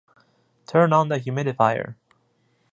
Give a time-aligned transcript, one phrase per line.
[0.65, 1.93] Turn on the humidifier.